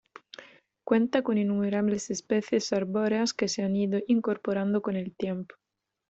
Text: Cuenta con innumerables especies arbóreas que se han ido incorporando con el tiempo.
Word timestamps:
Cuenta 0.83 1.21
con 1.21 1.37
innumerables 1.37 2.09
especies 2.09 2.73
arbóreas 2.73 3.35
que 3.35 3.47
se 3.47 3.61
han 3.61 3.75
ido 3.75 3.99
incorporando 4.07 4.81
con 4.81 4.95
el 4.95 5.15
tiempo. 5.15 5.53